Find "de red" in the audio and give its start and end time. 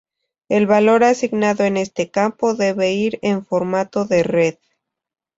4.05-4.55